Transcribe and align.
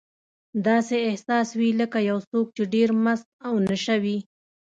داسې 0.67 0.95
احساس 1.09 1.47
وي 1.59 1.69
لکه 1.81 1.99
یو 2.09 2.17
څوک 2.31 2.47
چې 2.55 2.63
ډېر 2.73 2.89
مست 3.03 3.27
او 3.47 3.53
نشه 3.67 3.95
وي. 4.03 4.17